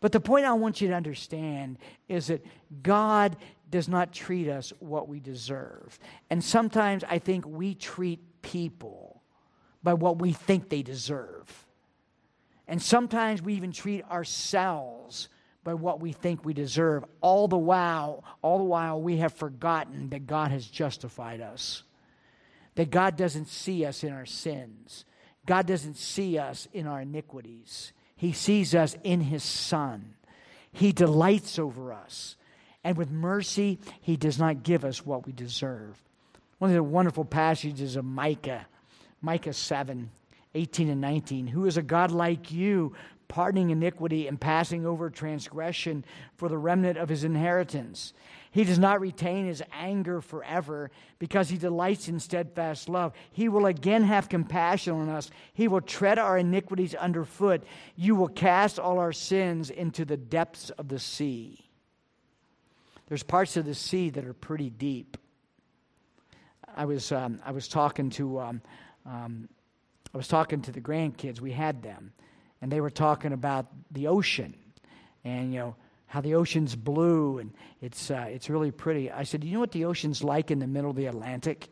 [0.00, 1.78] But the point I want you to understand
[2.08, 2.44] is that
[2.82, 3.36] God
[3.70, 5.98] does not treat us what we deserve.
[6.30, 9.22] And sometimes I think we treat people
[9.82, 11.66] by what we think they deserve.
[12.66, 15.28] And sometimes we even treat ourselves
[15.64, 17.04] by what we think we deserve.
[17.20, 21.82] All the while, all the while we have forgotten that God has justified us.
[22.76, 25.04] That God doesn't see us in our sins.
[25.48, 27.94] God doesn't see us in our iniquities.
[28.14, 30.12] He sees us in his son.
[30.70, 32.36] He delights over us.
[32.84, 35.96] And with mercy, he does not give us what we deserve.
[36.58, 38.66] One of the wonderful passages of Micah,
[39.22, 40.10] Micah 7,
[40.54, 41.46] 18 and 19.
[41.46, 42.94] Who is a God like you,
[43.28, 46.04] pardoning iniquity and passing over transgression
[46.36, 48.12] for the remnant of his inheritance?
[48.50, 53.12] He does not retain his anger forever because he delights in steadfast love.
[53.30, 55.30] He will again have compassion on us.
[55.52, 57.62] He will tread our iniquities underfoot.
[57.96, 61.58] You will cast all our sins into the depths of the sea.
[63.08, 65.16] There's parts of the sea that are pretty deep.
[66.74, 68.62] I was, um, I was talking to um,
[69.04, 69.48] um,
[70.12, 71.40] I was talking to the grandkids.
[71.40, 72.12] We had them,
[72.60, 74.54] and they were talking about the ocean,
[75.24, 75.76] and you know
[76.08, 79.10] how the ocean's blue and it's uh, it's really pretty.
[79.10, 81.68] I said, you know what the ocean's like in the middle of the Atlantic?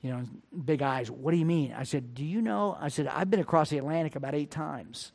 [0.00, 0.22] You know,
[0.64, 1.10] big eyes.
[1.10, 1.74] What do you mean?
[1.76, 2.76] I said, do you know?
[2.80, 5.12] I said, I've been across the Atlantic about eight times,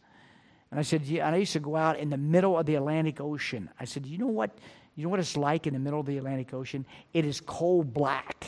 [0.72, 1.26] and I said, yeah.
[1.26, 3.70] And I used to go out in the middle of the Atlantic Ocean.
[3.80, 4.58] I said, you know what?
[4.96, 6.86] You know what it's like in the middle of the Atlantic Ocean?
[7.14, 8.46] It is coal black.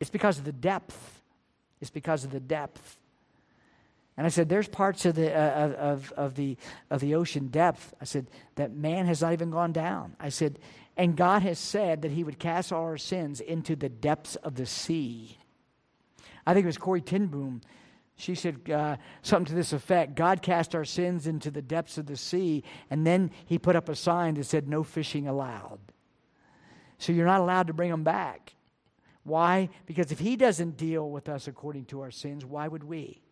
[0.00, 1.22] It's because of the depth.
[1.80, 2.98] It's because of the depth.
[4.16, 6.56] And I said, there's parts of the, uh, of, of, the,
[6.88, 10.14] of the ocean depth, I said, that man has not even gone down.
[10.20, 10.60] I said,
[10.96, 14.54] and God has said that he would cast all our sins into the depths of
[14.54, 15.38] the sea.
[16.46, 17.60] I think it was Corrie ten Boom.
[18.16, 22.06] She said uh, something to this effect God cast our sins into the depths of
[22.06, 25.80] the sea, and then he put up a sign that said, No fishing allowed.
[26.98, 28.54] So you're not allowed to bring them back.
[29.24, 29.70] Why?
[29.86, 33.23] Because if He doesn't deal with us according to our sins, why would we?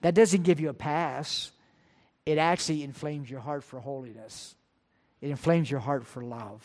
[0.00, 1.52] That doesn't give you a pass.
[2.24, 4.54] It actually inflames your heart for holiness,
[5.20, 6.62] it inflames your heart for love.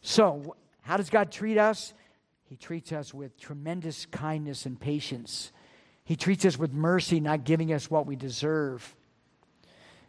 [0.00, 1.94] So, how does God treat us?
[2.44, 5.50] He treats us with tremendous kindness and patience.
[6.04, 8.94] He treats us with mercy, not giving us what we deserve.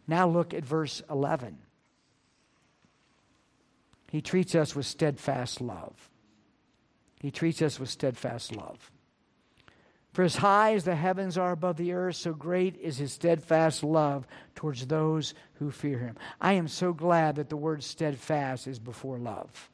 [0.06, 1.58] Now, look at verse 11.
[4.12, 6.10] He treats us with steadfast love.
[7.20, 8.92] He treats us with steadfast love.
[10.16, 13.84] For as high as the heavens are above the earth, so great is his steadfast
[13.84, 16.16] love towards those who fear him.
[16.40, 19.68] I am so glad that the word steadfast is before love.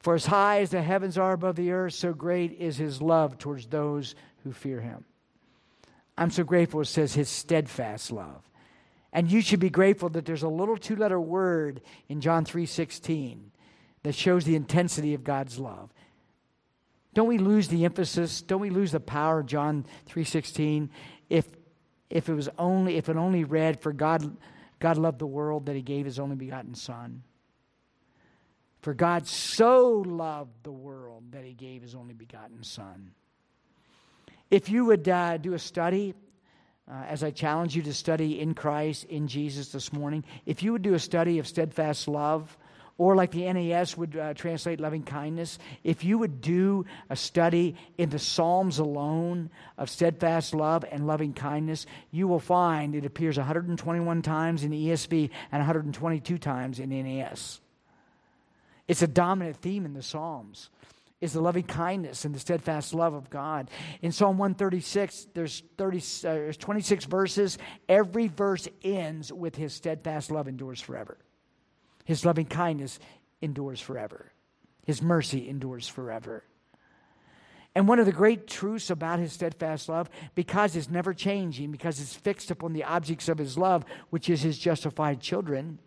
[0.00, 3.38] For as high as the heavens are above the earth, so great is his love
[3.38, 5.04] towards those who fear him.
[6.18, 8.42] I'm so grateful it says his steadfast love.
[9.12, 13.52] And you should be grateful that there's a little two-letter word in John 3:16
[14.02, 15.94] that shows the intensity of God's love.
[17.14, 18.42] Don't we lose the emphasis?
[18.42, 20.90] Don't we lose the power of John 3:16
[21.28, 21.46] if
[22.08, 24.36] if it was only if it only read for God
[24.80, 27.22] God loved the world that he gave his only begotten son.
[28.80, 33.10] For God so loved the world that he gave his only begotten son.
[34.50, 36.14] If you would uh, do a study,
[36.90, 40.72] uh, as I challenge you to study in Christ, in Jesus this morning, if you
[40.72, 42.56] would do a study of steadfast love,
[43.00, 47.74] or like the NAS would uh, translate loving kindness, if you would do a study
[47.96, 49.48] in the Psalms alone
[49.78, 54.88] of steadfast love and loving kindness, you will find it appears 121 times in the
[54.88, 57.62] ESV and 122 times in NAS.
[58.86, 60.68] It's a dominant theme in the Psalms.
[61.22, 63.70] is the loving kindness and the steadfast love of God.
[64.02, 66.02] In Psalm 136, there's, 30, uh,
[66.34, 67.56] there's 26 verses.
[67.88, 71.16] Every verse ends with His steadfast love endures forever.
[72.10, 72.98] His loving kindness
[73.40, 74.32] endures forever.
[74.84, 76.42] His mercy endures forever.
[77.76, 82.00] And one of the great truths about his steadfast love, because it's never changing, because
[82.00, 85.78] it's fixed upon the objects of his love, which is his justified children,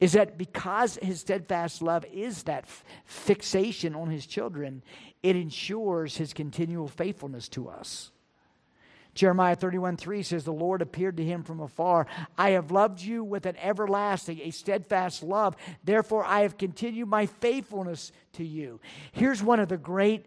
[0.00, 4.82] is that because his steadfast love is that f- fixation on his children,
[5.22, 8.10] it ensures his continual faithfulness to us.
[9.16, 12.06] Jeremiah 31 3 says, The Lord appeared to him from afar.
[12.38, 15.56] I have loved you with an everlasting, a steadfast love.
[15.82, 18.78] Therefore, I have continued my faithfulness to you.
[19.12, 20.26] Here's one of the great,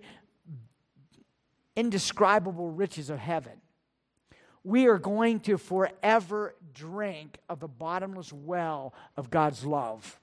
[1.76, 3.62] indescribable riches of heaven.
[4.64, 10.20] We are going to forever drink of the bottomless well of God's love.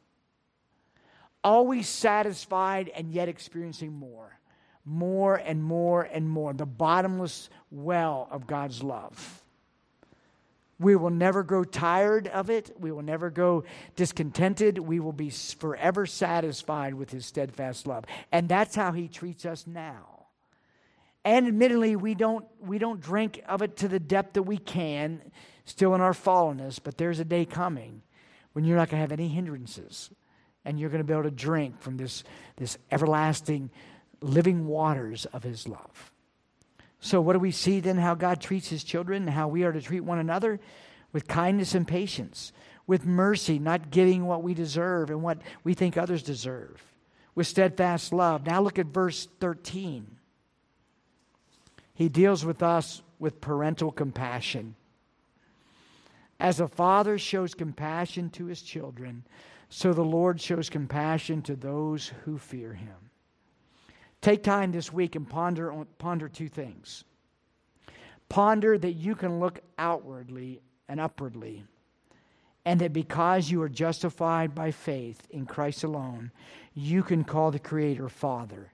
[1.42, 4.38] Always satisfied and yet experiencing more
[4.86, 6.54] more and more and more.
[6.54, 9.42] The bottomless well of God's love.
[10.78, 12.74] We will never grow tired of it.
[12.78, 13.64] We will never go
[13.96, 14.78] discontented.
[14.78, 18.04] We will be forever satisfied with His steadfast love.
[18.30, 20.26] And that's how He treats us now.
[21.24, 25.20] And admittedly, we don't, we don't drink of it to the depth that we can,
[25.64, 28.02] still in our fallenness, but there's a day coming
[28.52, 30.10] when you're not going to have any hindrances
[30.64, 32.22] and you're going to be able to drink from this,
[32.56, 33.70] this everlasting
[34.26, 36.12] living waters of his love.
[37.00, 39.72] So, what do we see then how God treats his children and how we are
[39.72, 40.60] to treat one another?
[41.12, 42.52] With kindness and patience,
[42.86, 46.82] with mercy, not getting what we deserve and what we think others deserve,
[47.34, 48.44] with steadfast love.
[48.44, 50.06] Now, look at verse 13.
[51.94, 54.74] He deals with us with parental compassion.
[56.38, 59.24] As a father shows compassion to his children,
[59.70, 63.05] so the Lord shows compassion to those who fear him.
[64.26, 67.04] Take time this week and ponder, ponder two things.
[68.28, 71.64] Ponder that you can look outwardly and upwardly,
[72.64, 76.32] and that because you are justified by faith in Christ alone,
[76.74, 78.72] you can call the Creator Father.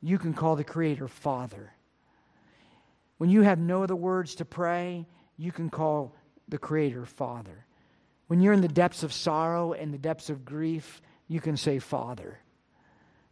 [0.00, 1.74] You can call the Creator Father.
[3.18, 6.14] When you have no other words to pray, you can call
[6.48, 7.66] the Creator Father.
[8.28, 11.78] When you're in the depths of sorrow and the depths of grief, you can say
[11.78, 12.38] Father.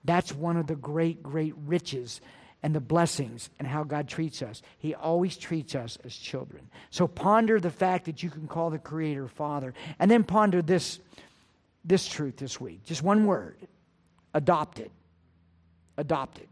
[0.04, 2.20] That's one of the great, great riches
[2.62, 4.62] and the blessings and how God treats us.
[4.78, 6.68] He always treats us as children.
[6.90, 9.74] So ponder the fact that you can call the Creator Father.
[9.98, 10.98] And then ponder this,
[11.84, 12.84] this truth this week.
[12.84, 13.56] Just one word
[14.34, 14.90] adopted.
[15.96, 16.48] Adopted.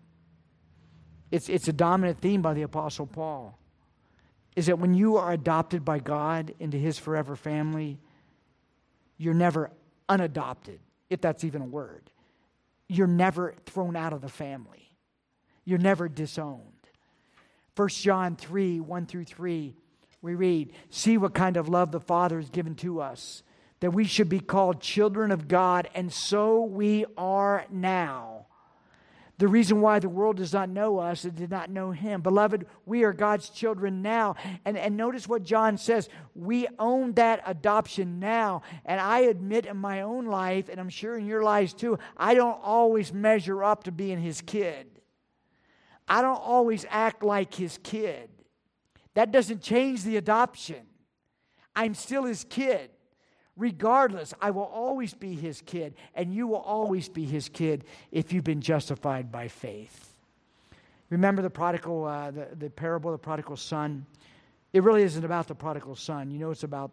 [1.31, 3.59] It's, it's a dominant theme by the Apostle Paul.
[4.55, 7.99] Is that when you are adopted by God into His forever family,
[9.17, 9.71] you're never
[10.11, 10.79] unadopted,
[11.09, 12.11] if that's even a word
[12.93, 14.97] you're never thrown out of the family.
[15.65, 16.61] You're never disowned.
[17.75, 19.75] 1 John 3 1 through 3,
[20.21, 23.43] we read, See what kind of love the Father has given to us,
[23.81, 28.42] that we should be called children of God, and so we are now.
[29.43, 32.21] The reason why the world does not know us, and did not know him.
[32.21, 34.37] Beloved, we are God's children now.
[34.65, 36.09] And, and notice what John says.
[36.37, 38.63] We own that adoption now.
[38.85, 42.35] And I admit in my own life, and I'm sure in your lives too, I
[42.35, 44.87] don't always measure up to being his kid.
[46.07, 48.31] I don't always act like his kid.
[49.15, 50.87] That doesn't change the adoption.
[51.75, 52.92] I'm still his kid.
[53.57, 58.33] Regardless, I will always be his kid, and you will always be his kid if
[58.33, 60.15] you've been justified by faith.
[61.11, 64.07] Remember the prodigal, uh, the, the parable of the prodigal son?
[64.73, 66.31] It really isn't about the prodigal son.
[66.31, 66.93] You know, it's about,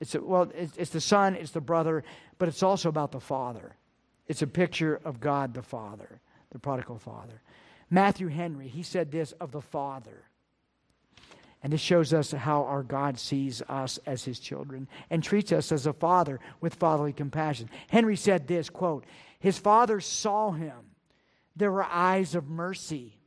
[0.00, 2.04] it's a, well, it's, it's the son, it's the brother,
[2.38, 3.74] but it's also about the father.
[4.28, 6.20] It's a picture of God the Father,
[6.50, 7.42] the prodigal father.
[7.90, 10.22] Matthew Henry, he said this of the Father.
[11.62, 15.70] And this shows us how our God sees us as his children and treats us
[15.70, 17.70] as a father with fatherly compassion.
[17.88, 19.04] Henry said this quote,
[19.38, 20.74] His father saw him.
[21.54, 23.18] There were eyes of mercy.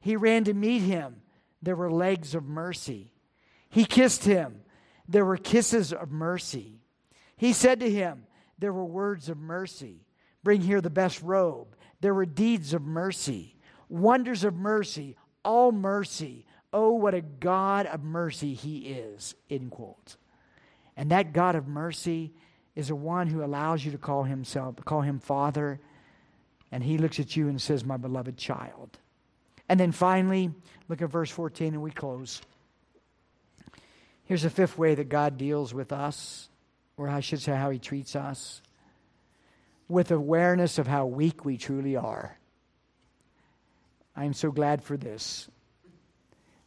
[0.00, 1.22] He ran to meet him.
[1.62, 3.12] There were legs of mercy.
[3.68, 4.62] He kissed him.
[5.06, 6.80] There were kisses of mercy.
[7.36, 8.24] He said to him,
[8.58, 10.04] There were words of mercy.
[10.42, 11.76] Bring here the best robe.
[12.00, 13.56] There were deeds of mercy,
[13.88, 20.16] wonders of mercy, all mercy Oh, what a God of mercy he is, in quotes.
[20.96, 22.32] And that God of mercy
[22.74, 25.80] is the one who allows you to call himself, call him Father,
[26.70, 28.98] and he looks at you and says, My beloved child.
[29.68, 30.50] And then finally,
[30.88, 32.40] look at verse 14 and we close.
[34.24, 36.48] Here's a fifth way that God deals with us,
[36.96, 38.60] or I should say, how he treats us
[39.88, 42.38] with awareness of how weak we truly are.
[44.14, 45.48] I am so glad for this.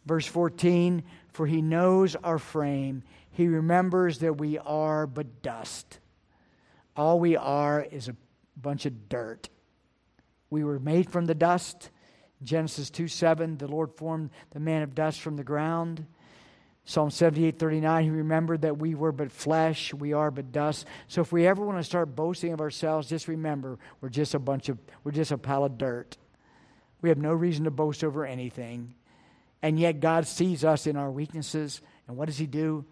[0.05, 5.99] Verse 14 For he knows our frame, he remembers that we are but dust.
[6.95, 8.15] All we are is a
[8.61, 9.49] bunch of dirt.
[10.49, 11.89] We were made from the dust.
[12.43, 16.05] Genesis 2 7, the Lord formed the man of dust from the ground.
[16.83, 20.87] Psalm 78 39, he remembered that we were but flesh, we are but dust.
[21.07, 24.39] So if we ever want to start boasting of ourselves, just remember we're just a
[24.39, 26.17] bunch of, we're just a pile of dirt.
[27.01, 28.95] We have no reason to boast over anything.
[29.61, 31.81] And yet God sees us in our weaknesses.
[32.07, 32.85] And what does He do?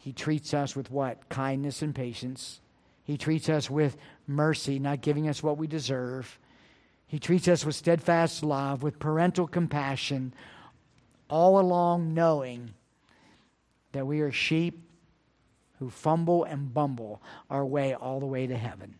[0.00, 1.28] He treats us with what?
[1.28, 2.60] Kindness and patience.
[3.04, 6.38] He treats us with mercy, not giving us what we deserve.
[7.06, 10.32] He treats us with steadfast love, with parental compassion,
[11.28, 12.74] all along knowing
[13.92, 14.88] that we are sheep
[15.78, 17.20] who fumble and bumble
[17.50, 18.94] our way all the way to heaven.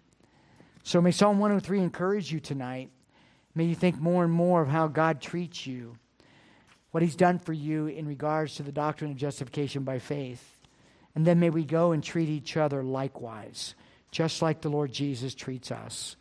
[0.82, 2.90] So may Psalm 103 encourage you tonight.
[3.54, 5.96] May you think more and more of how God treats you,
[6.92, 10.58] what He's done for you in regards to the doctrine of justification by faith.
[11.14, 13.74] And then may we go and treat each other likewise,
[14.10, 16.16] just like the Lord Jesus treats us.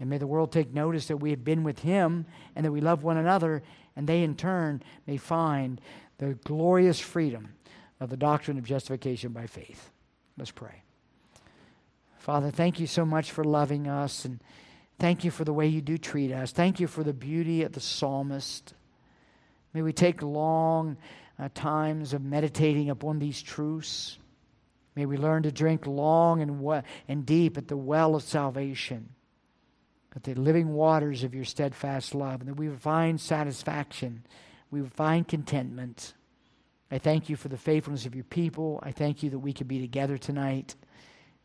[0.00, 2.80] And may the world take notice that we have been with Him and that we
[2.80, 3.62] love one another,
[3.96, 5.80] and they in turn may find
[6.18, 7.54] the glorious freedom
[8.00, 9.90] of the doctrine of justification by faith.
[10.36, 10.82] Let's pray.
[12.18, 14.40] Father, thank you so much for loving us and
[14.98, 16.52] thank you for the way you do treat us.
[16.52, 18.74] Thank you for the beauty of the psalmist.
[19.74, 20.96] May we take long
[21.38, 24.18] uh, times of meditating upon these truths.
[24.96, 29.10] May we learn to drink long and, we- and deep at the well of salvation,
[30.16, 34.24] at the living waters of your steadfast love, and that we would find satisfaction,
[34.70, 36.14] we would find contentment.
[36.90, 38.80] I thank you for the faithfulness of your people.
[38.82, 40.74] I thank you that we could be together tonight.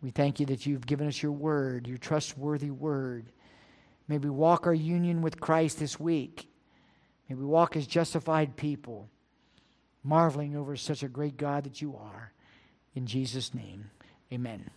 [0.02, 3.32] We thank you that you've given us your word, your trustworthy word.
[4.08, 6.50] May we walk our union with Christ this week.
[7.34, 9.10] May we walk as justified people,
[10.04, 12.32] marveling over such a great God that you are.
[12.94, 13.90] In Jesus' name,
[14.32, 14.70] amen.